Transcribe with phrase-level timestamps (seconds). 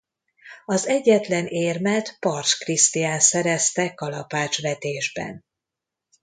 [0.65, 5.45] Az egyetlen érmet Pars Krisztián szerezte kalapácsvetésben.